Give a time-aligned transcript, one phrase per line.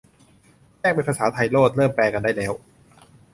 [0.79, 2.53] แจ้งเป็นภาษาไทยโลด เริ่มแปลกันได้แล้ว